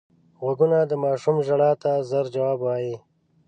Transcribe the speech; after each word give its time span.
غوږونه 0.41 0.79
د 0.85 0.91
ماشوم 1.03 1.37
ژړا 1.47 1.71
ته 1.81 1.91
ژر 2.09 2.25
ځواب 2.35 2.59
وايي 2.63 2.95